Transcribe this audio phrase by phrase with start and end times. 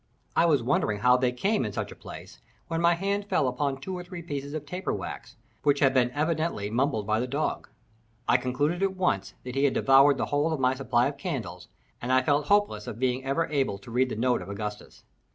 [0.35, 3.77] I was wondering how they came in such a place, when my hand fell upon
[3.79, 7.69] two or three pieces of taper wax, which had been evidently mumbled by the dog.
[8.27, 11.67] I concluded at once that he had devoured the whole of my supply of candles,
[12.01, 15.03] and I felt hopeless of being ever able to read the note of Augustus.